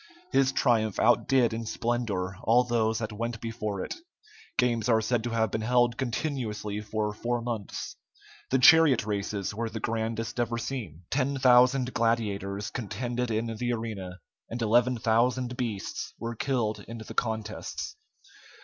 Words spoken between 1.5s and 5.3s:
in splendor all those that went before it. Games are said to